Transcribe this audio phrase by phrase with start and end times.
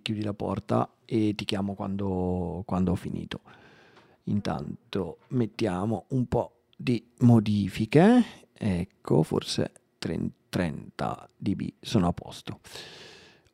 [0.00, 3.40] chiudi la porta e ti chiamo quando, quando ho finito.
[4.24, 12.60] Intanto mettiamo un po' di modifiche, ecco, forse 30 dB sono a posto.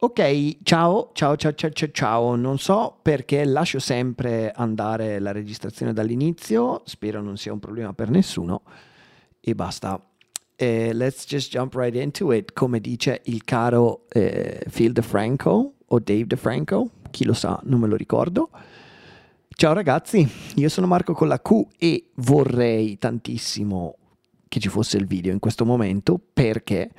[0.01, 2.37] Ok, ciao, ciao, ciao, ciao, ciao, ciao.
[2.37, 8.11] Non so perché lascio sempre andare la registrazione dall'inizio, spero non sia un problema per
[8.11, 8.63] nessuno
[9.41, 9.99] e basta.
[10.55, 15.99] Eh, let's just jump right into it, come dice il caro eh, Phil DeFranco o
[15.99, 18.51] Dave DeFranco, chi lo sa, non me lo ricordo.
[19.49, 23.97] Ciao ragazzi, io sono Marco con la Q e vorrei tantissimo
[24.47, 26.91] che ci fosse il video in questo momento perché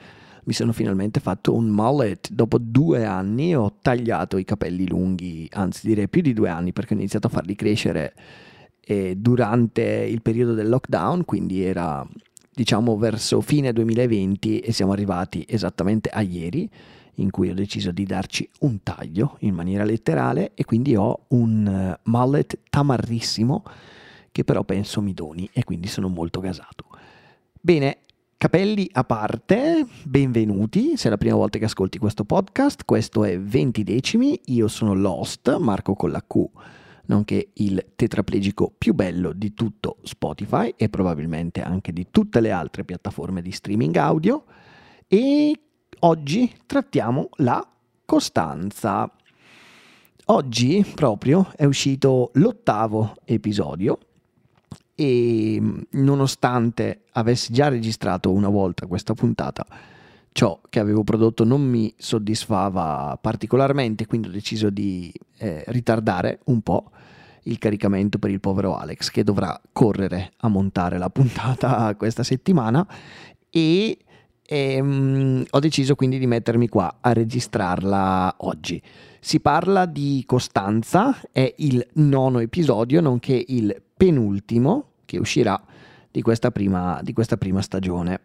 [0.43, 2.29] mi sono finalmente fatto un mullet.
[2.31, 6.93] Dopo due anni ho tagliato i capelli lunghi, anzi direi più di due anni perché
[6.93, 8.13] ho iniziato a farli crescere
[8.81, 12.05] eh, durante il periodo del lockdown, quindi era
[12.51, 16.69] diciamo verso fine 2020 e siamo arrivati esattamente a ieri
[17.21, 21.97] in cui ho deciso di darci un taglio in maniera letterale e quindi ho un
[22.03, 23.63] uh, mullet tamarrissimo
[24.31, 26.85] che però penso mi doni e quindi sono molto gasato.
[27.59, 27.99] Bene,
[28.37, 33.39] capelli a parte, benvenuti, se è la prima volta che ascolti questo podcast, questo è
[33.39, 36.49] 20 decimi, io sono Lost, Marco con la Q
[37.09, 42.85] nonché il tetraplegico più bello di tutto Spotify e probabilmente anche di tutte le altre
[42.85, 44.45] piattaforme di streaming audio.
[45.07, 45.59] E
[45.99, 47.65] oggi trattiamo la
[48.05, 49.09] costanza.
[50.25, 53.97] Oggi proprio è uscito l'ottavo episodio
[54.93, 59.65] e nonostante avessi già registrato una volta questa puntata,
[60.31, 66.61] ciò che avevo prodotto non mi soddisfava particolarmente, quindi ho deciso di eh, ritardare un
[66.61, 66.91] po'
[67.43, 72.85] il caricamento per il povero Alex che dovrà correre a montare la puntata questa settimana
[73.49, 73.97] e
[74.51, 78.81] ehm, ho deciso quindi di mettermi qua a registrarla oggi.
[79.19, 85.61] Si parla di Costanza, è il nono episodio, nonché il penultimo che uscirà
[86.09, 88.21] di questa prima, di questa prima stagione.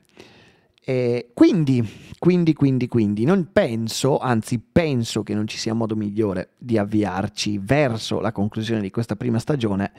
[0.87, 1.87] Eh, quindi,
[2.19, 7.59] quindi, quindi, quindi, non penso, anzi penso che non ci sia modo migliore di avviarci
[7.59, 9.93] verso la conclusione di questa prima stagione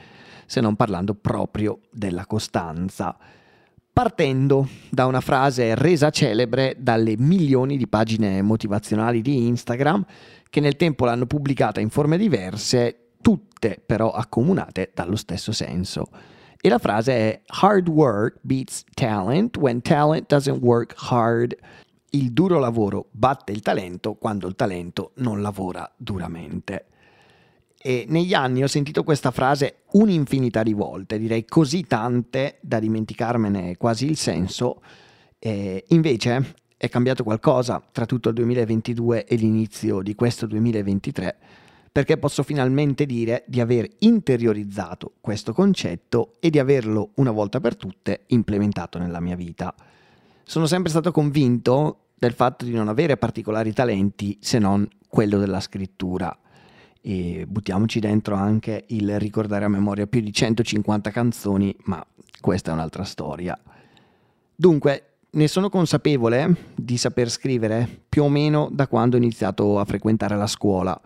[0.47, 3.15] se non parlando proprio della costanza.
[3.95, 10.05] Partendo da una frase resa celebre dalle milioni di pagine motivazionali di Instagram
[10.49, 16.09] che nel tempo l'hanno pubblicata in forme diverse, tutte però accomunate dallo stesso senso.
[16.59, 21.55] E la frase è hard work beats talent when talent doesn't work hard.
[22.09, 26.87] Il duro lavoro batte il talento quando il talento non lavora duramente.
[27.85, 33.77] E negli anni ho sentito questa frase un'infinità di volte, direi così tante da dimenticarmene
[33.77, 34.81] quasi il senso.
[35.37, 41.37] E invece è cambiato qualcosa tra tutto il 2022 e l'inizio di questo 2023
[41.91, 47.75] perché posso finalmente dire di aver interiorizzato questo concetto e di averlo una volta per
[47.75, 49.75] tutte implementato nella mia vita.
[50.43, 55.59] Sono sempre stato convinto del fatto di non avere particolari talenti se non quello della
[55.59, 56.35] scrittura.
[57.07, 62.03] E buttiamoci dentro anche il ricordare a memoria più di 150 canzoni, ma
[62.41, 63.55] questa è un'altra storia.
[64.55, 69.85] Dunque, ne sono consapevole di saper scrivere più o meno da quando ho iniziato a
[69.85, 70.99] frequentare la scuola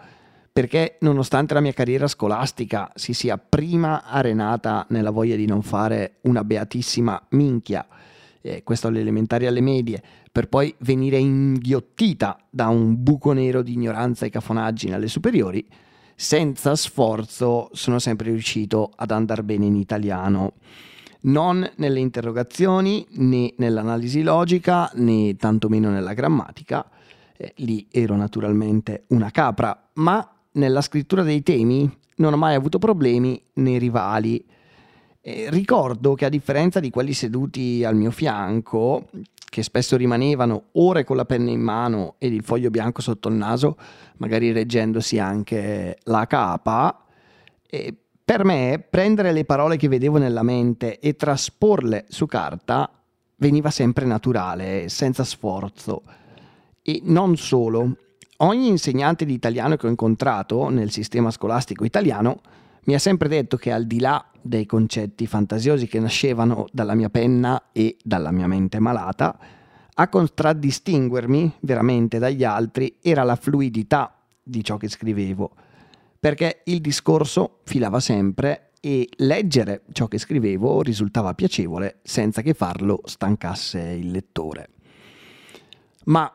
[0.59, 6.15] perché nonostante la mia carriera scolastica si sia prima arenata nella voglia di non fare
[6.23, 7.87] una beatissima minchia,
[8.41, 13.61] eh, questo alle elementari e alle medie, per poi venire inghiottita da un buco nero
[13.61, 15.65] di ignoranza e cafonaggine alle superiori,
[16.19, 20.55] senza sforzo sono sempre riuscito ad andare bene in italiano.
[21.21, 26.85] Non nelle interrogazioni, né nell'analisi logica, né tantomeno nella grammatica.
[27.37, 32.79] Eh, lì ero naturalmente una capra, ma nella scrittura dei temi non ho mai avuto
[32.79, 34.45] problemi né rivali.
[35.21, 39.09] E ricordo che a differenza di quelli seduti al mio fianco,
[39.49, 43.35] che spesso rimanevano ore con la penna in mano ed il foglio bianco sotto il
[43.35, 43.77] naso,
[44.17, 47.03] magari reggendosi anche la capa,
[48.23, 52.89] per me prendere le parole che vedevo nella mente e trasporle su carta
[53.37, 56.03] veniva sempre naturale, senza sforzo.
[56.81, 57.97] E non solo,
[58.37, 62.41] ogni insegnante di italiano che ho incontrato nel sistema scolastico italiano
[62.85, 67.09] mi ha sempre detto che al di là dei concetti fantasiosi che nascevano dalla mia
[67.09, 69.37] penna e dalla mia mente malata,
[69.93, 75.51] a contraddistinguermi veramente dagli altri era la fluidità di ciò che scrivevo,
[76.19, 83.01] perché il discorso filava sempre e leggere ciò che scrivevo risultava piacevole senza che farlo
[83.03, 84.69] stancasse il lettore.
[86.05, 86.33] Ma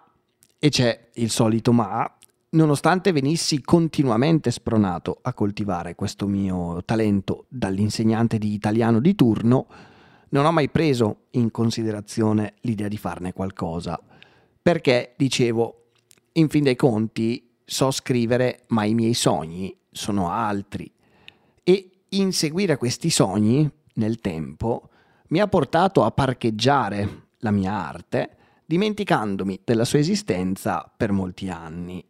[0.58, 2.10] e c'è il solito ma,
[2.54, 9.66] nonostante venissi continuamente spronato a coltivare questo mio talento dall'insegnante di italiano di turno,
[10.30, 14.00] non ho mai preso in considerazione l'idea di farne qualcosa,
[14.60, 15.90] perché dicevo,
[16.32, 20.90] in fin dei conti, so scrivere, ma i miei sogni sono altri.
[21.62, 24.88] E inseguire questi sogni nel tempo
[25.28, 32.04] mi ha portato a parcheggiare la mia arte, dimenticandomi della sua esistenza per molti anni.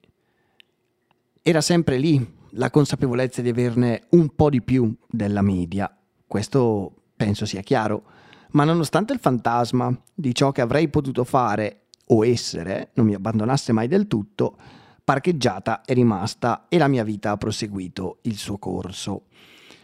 [1.47, 5.95] Era sempre lì la consapevolezza di averne un po' di più della media,
[6.27, 8.05] questo penso sia chiaro,
[8.53, 13.73] ma nonostante il fantasma di ciò che avrei potuto fare o essere non mi abbandonasse
[13.73, 14.57] mai del tutto,
[15.05, 19.25] parcheggiata è rimasta e la mia vita ha proseguito il suo corso.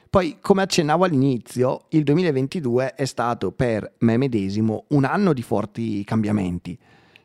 [0.09, 6.05] Poi, come accennavo all'inizio, il 2022 è stato per me medesimo un anno di forti
[6.05, 6.79] cambiamenti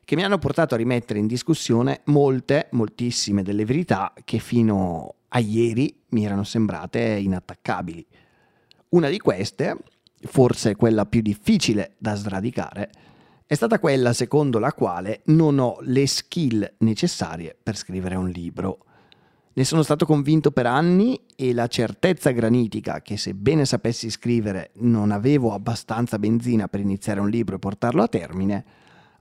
[0.06, 5.40] che mi hanno portato a rimettere in discussione molte, moltissime delle verità che fino a
[5.40, 8.06] ieri mi erano sembrate inattaccabili.
[8.90, 9.76] Una di queste,
[10.22, 12.92] forse quella più difficile da sradicare,
[13.48, 18.86] è stata quella secondo la quale non ho le skill necessarie per scrivere un libro.
[19.54, 25.12] Ne sono stato convinto per anni e la certezza granitica che sebbene sapessi scrivere non
[25.12, 28.66] avevo abbastanza benzina per iniziare un libro e portarlo a termine,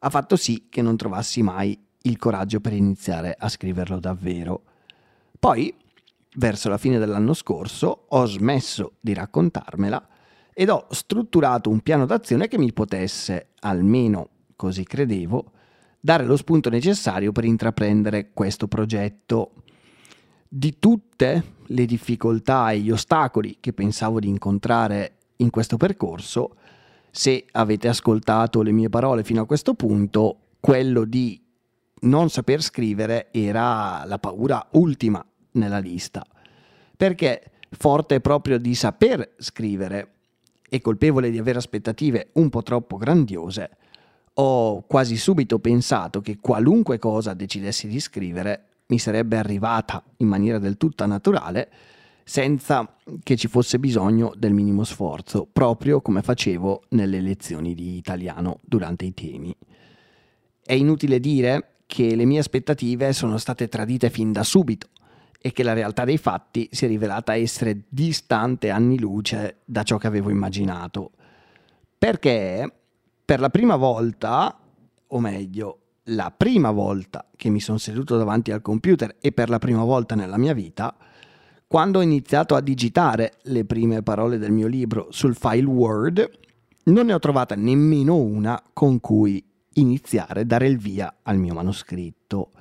[0.04, 4.62] ha fatto sì che non trovassi mai il coraggio per iniziare a scriverlo davvero.
[5.38, 5.74] Poi,
[6.36, 10.06] verso la fine dell'anno scorso, ho smesso di raccontarmela
[10.52, 15.52] ed ho strutturato un piano d'azione che mi potesse, almeno così credevo,
[15.98, 19.52] dare lo spunto necessario per intraprendere questo progetto
[20.46, 26.56] di tutte le difficoltà e gli ostacoli che pensavo di incontrare in questo percorso,
[27.16, 31.40] se avete ascoltato le mie parole fino a questo punto, quello di
[32.00, 36.26] non saper scrivere era la paura ultima nella lista.
[36.96, 40.14] Perché forte proprio di saper scrivere
[40.68, 43.70] e colpevole di avere aspettative un po' troppo grandiose,
[44.34, 50.58] ho quasi subito pensato che qualunque cosa decidessi di scrivere mi sarebbe arrivata in maniera
[50.58, 51.70] del tutto naturale
[52.24, 58.60] senza che ci fosse bisogno del minimo sforzo, proprio come facevo nelle lezioni di italiano
[58.62, 59.54] durante i temi.
[60.62, 64.88] È inutile dire che le mie aspettative sono state tradite fin da subito
[65.38, 69.98] e che la realtà dei fatti si è rivelata essere distante anni luce da ciò
[69.98, 71.10] che avevo immaginato.
[71.98, 72.72] Perché
[73.22, 74.58] per la prima volta,
[75.06, 75.78] o meglio,
[76.08, 80.14] la prima volta che mi sono seduto davanti al computer e per la prima volta
[80.14, 80.96] nella mia vita,
[81.74, 86.30] quando ho iniziato a digitare le prime parole del mio libro sul file Word,
[86.84, 91.52] non ne ho trovata nemmeno una con cui iniziare a dare il via al mio
[91.52, 92.52] manoscritto.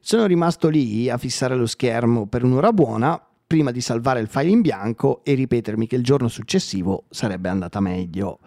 [0.00, 4.50] Sono rimasto lì a fissare lo schermo per un'ora buona prima di salvare il file
[4.50, 8.40] in bianco e ripetermi che il giorno successivo sarebbe andata meglio.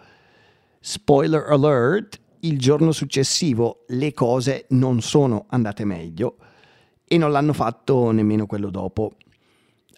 [0.80, 6.36] Spoiler alert, il giorno successivo le cose non sono andate meglio
[7.06, 9.14] e non l'hanno fatto nemmeno quello dopo.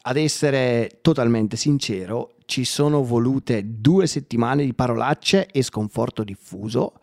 [0.02, 6.94] Ad essere totalmente sincero, ci sono volute due settimane di parolacce e sconforto diffuso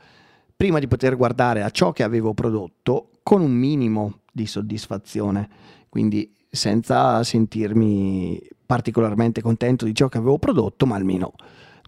[0.55, 5.47] prima di poter guardare a ciò che avevo prodotto con un minimo di soddisfazione,
[5.89, 11.33] quindi senza sentirmi particolarmente contento di ciò che avevo prodotto, ma almeno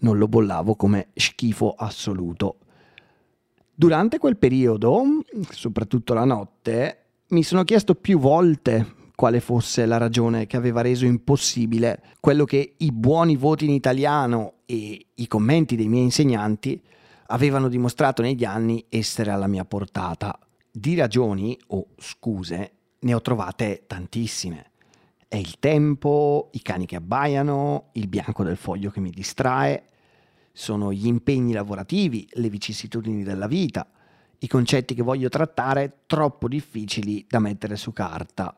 [0.02, 2.58] non lo bollavo come schifo assoluto.
[3.74, 5.04] Durante quel periodo,
[5.50, 11.04] soprattutto la notte, mi sono chiesto più volte quale fosse la ragione che aveva reso
[11.04, 16.82] impossibile quello che i buoni voti in italiano e i commenti dei miei insegnanti
[17.26, 20.40] avevano dimostrato negli anni essere alla mia portata.
[20.72, 24.72] Di ragioni o scuse ne ho trovate tantissime.
[25.28, 29.84] È il tempo, i cani che abbaiano, il bianco del foglio che mi distrae,
[30.54, 33.86] sono gli impegni lavorativi, le vicissitudini della vita,
[34.38, 38.56] i concetti che voglio trattare troppo difficili da mettere su carta.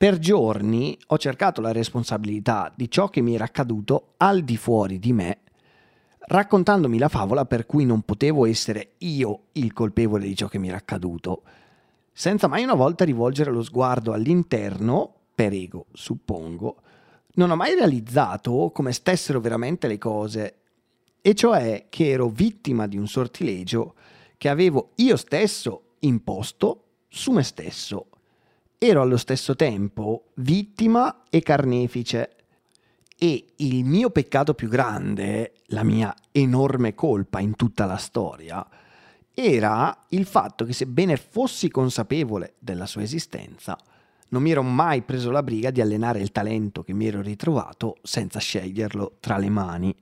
[0.00, 4.98] Per giorni ho cercato la responsabilità di ciò che mi era accaduto al di fuori
[4.98, 5.40] di me,
[6.20, 10.68] raccontandomi la favola per cui non potevo essere io il colpevole di ciò che mi
[10.68, 11.42] era accaduto,
[12.12, 16.76] senza mai una volta rivolgere lo sguardo all'interno, per ego suppongo,
[17.34, 20.54] non ho mai realizzato come stessero veramente le cose
[21.20, 23.96] e cioè che ero vittima di un sortilegio
[24.38, 28.06] che avevo io stesso imposto su me stesso.
[28.82, 32.30] Ero allo stesso tempo vittima e carnefice
[33.18, 38.66] e il mio peccato più grande, la mia enorme colpa in tutta la storia,
[39.34, 43.76] era il fatto che sebbene fossi consapevole della sua esistenza,
[44.30, 47.98] non mi ero mai preso la briga di allenare il talento che mi ero ritrovato
[48.00, 49.94] senza sceglierlo tra le mani.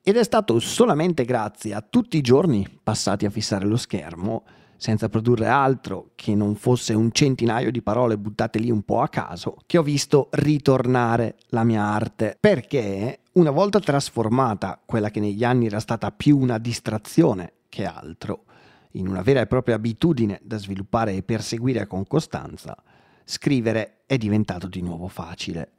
[0.00, 4.44] Ed è stato solamente grazie a tutti i giorni passati a fissare lo schermo,
[4.78, 9.08] senza produrre altro che non fosse un centinaio di parole buttate lì un po' a
[9.08, 12.36] caso, che ho visto ritornare la mia arte.
[12.38, 18.44] Perché una volta trasformata quella che negli anni era stata più una distrazione che altro,
[18.92, 22.76] in una vera e propria abitudine da sviluppare e perseguire con costanza,
[23.24, 25.72] scrivere è diventato di nuovo facile.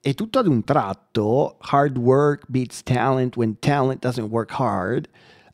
[0.00, 5.06] E tutto ad un tratto, hard work beats talent when talent doesn't work hard,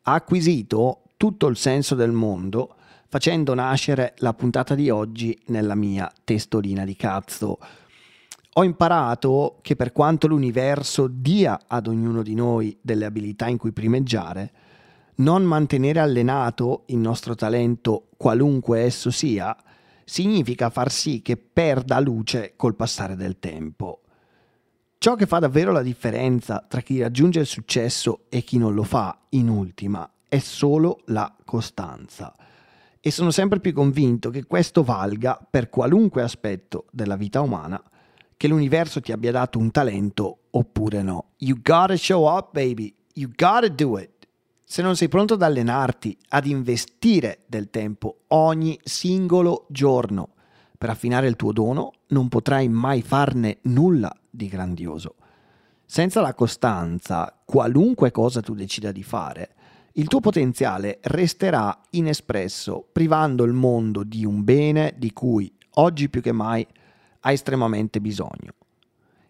[0.03, 2.75] ha acquisito tutto il senso del mondo
[3.09, 7.57] facendo nascere la puntata di oggi nella mia testolina di cazzo.
[8.53, 13.71] Ho imparato che per quanto l'universo dia ad ognuno di noi delle abilità in cui
[13.71, 14.51] primeggiare,
[15.17, 19.55] non mantenere allenato il nostro talento, qualunque esso sia,
[20.03, 24.01] significa far sì che perda luce col passare del tempo.
[24.97, 28.83] Ciò che fa davvero la differenza tra chi raggiunge il successo e chi non lo
[28.83, 32.33] fa, in ultima, è solo la costanza.
[32.99, 37.81] E sono sempre più convinto che questo valga per qualunque aspetto della vita umana,
[38.35, 41.31] che l'universo ti abbia dato un talento oppure no.
[41.37, 42.93] You gotta show up, baby.
[43.13, 44.27] You gotta do it.
[44.63, 50.33] Se non sei pronto ad allenarti, ad investire del tempo ogni singolo giorno
[50.77, 55.15] per affinare il tuo dono, non potrai mai farne nulla di grandioso.
[55.85, 59.55] Senza la costanza, qualunque cosa tu decida di fare,
[59.97, 66.21] il tuo potenziale resterà inespresso, privando il mondo di un bene di cui oggi più
[66.21, 66.65] che mai
[67.21, 68.53] ha estremamente bisogno.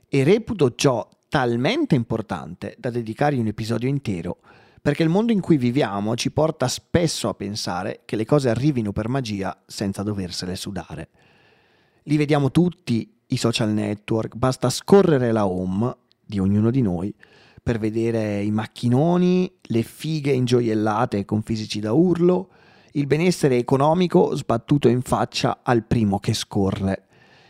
[0.09, 4.39] E reputo ciò talmente importante da dedicare un episodio intero
[4.81, 8.91] perché il mondo in cui viviamo ci porta spesso a pensare che le cose arrivino
[8.91, 11.09] per magia senza doversele sudare.
[12.03, 15.95] Li vediamo tutti i social network, basta scorrere la home
[16.25, 17.13] di ognuno di noi
[17.67, 22.51] per vedere i macchinoni, le fighe ingioiellate con fisici da urlo,
[22.93, 27.07] il benessere economico sbattuto in faccia al primo che scorre.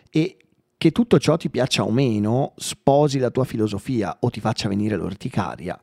[0.09, 0.37] E
[0.75, 4.95] che tutto ciò ti piaccia o meno, sposi la tua filosofia o ti faccia venire
[4.95, 5.79] l'orticaria,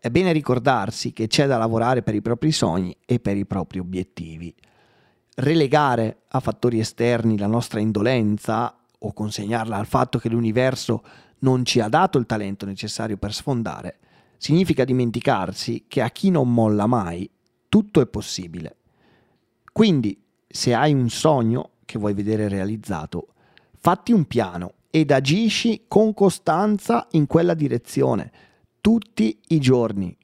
[0.00, 3.80] è bene ricordarsi che c'è da lavorare per i propri sogni e per i propri
[3.80, 4.54] obiettivi.
[5.34, 11.02] Relegare a fattori esterni la nostra indolenza o consegnarla al fatto che l'universo
[11.44, 13.98] non ci ha dato il talento necessario per sfondare,
[14.38, 17.30] significa dimenticarsi che a chi non molla mai
[17.68, 18.78] tutto è possibile.
[19.70, 23.28] Quindi, se hai un sogno che vuoi vedere realizzato,
[23.78, 28.32] fatti un piano ed agisci con costanza in quella direzione
[28.80, 30.16] tutti i giorni.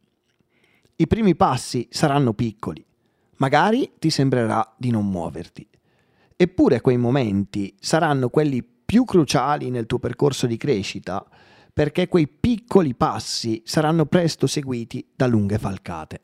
[0.96, 2.84] I primi passi saranno piccoli,
[3.36, 5.68] magari ti sembrerà di non muoverti.
[6.36, 11.24] Eppure quei momenti saranno quelli più cruciali nel tuo percorso di crescita,
[11.72, 16.22] perché quei piccoli passi saranno presto seguiti da lunghe falcate.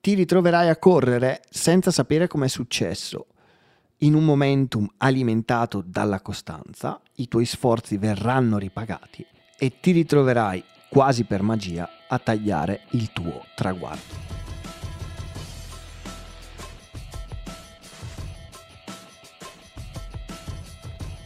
[0.00, 3.26] Ti ritroverai a correre senza sapere com'è successo.
[3.98, 9.24] In un momentum alimentato dalla costanza, i tuoi sforzi verranno ripagati
[9.56, 14.41] e ti ritroverai quasi per magia, a tagliare il tuo traguardo.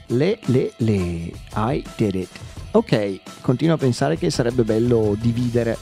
[0.08, 2.28] Le, le, le, I did it.
[2.70, 5.76] Ok, continuo a pensare che sarebbe bello dividere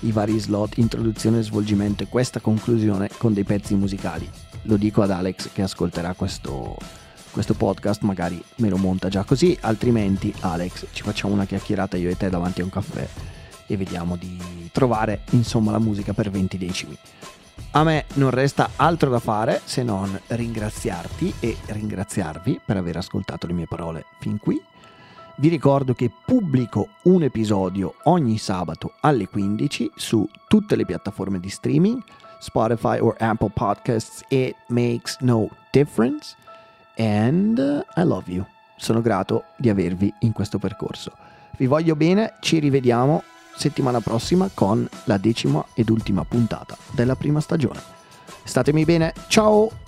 [0.00, 4.28] i vari slot, introduzione, svolgimento e questa conclusione con dei pezzi musicali.
[4.62, 6.76] Lo dico ad Alex che ascolterà questo,
[7.30, 12.10] questo podcast magari me lo monta già così, altrimenti Alex ci facciamo una chiacchierata io
[12.10, 13.08] e te davanti a un caffè
[13.66, 16.98] e vediamo di trovare insomma la musica per 20 decimi.
[17.72, 23.46] A me non resta altro da fare se non ringraziarti e ringraziarvi per aver ascoltato
[23.46, 24.60] le mie parole fin qui.
[25.36, 31.48] Vi ricordo che pubblico un episodio ogni sabato alle 15 su tutte le piattaforme di
[31.48, 32.02] streaming,
[32.38, 34.22] Spotify or Apple Podcasts.
[34.28, 36.36] It makes no difference
[36.98, 38.44] and uh, I love you.
[38.76, 41.12] Sono grato di avervi in questo percorso.
[41.56, 43.22] Vi voglio bene, ci rivediamo
[43.56, 47.80] settimana prossima con la decima ed ultima puntata della prima stagione.
[48.44, 49.81] Statemi bene, ciao!